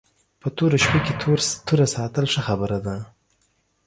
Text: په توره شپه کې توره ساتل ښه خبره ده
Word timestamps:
په 0.41 0.47
توره 0.55 0.77
شپه 0.83 0.99
کې 1.05 1.13
توره 1.67 1.87
ساتل 1.95 2.25
ښه 2.33 2.41
خبره 2.47 2.79
ده 2.85 2.95